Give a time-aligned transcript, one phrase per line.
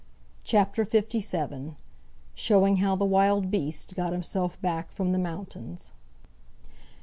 [0.43, 1.75] CHAPTER LVII.
[2.33, 5.91] Showing How the Wild Beast Got Himself Back from the Mountains.